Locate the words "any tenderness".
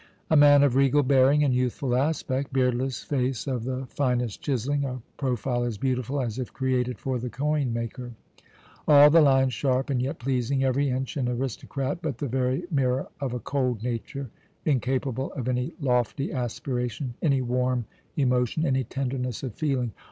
18.65-19.43